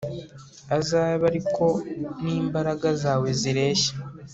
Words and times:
azabe 0.77 1.23
ari 1.29 1.41
ko 1.55 1.67
n'imbaraga 2.23 2.87
zawe 3.01 3.29
zireshya 3.39 3.93